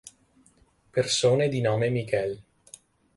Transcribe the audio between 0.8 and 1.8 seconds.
Persone di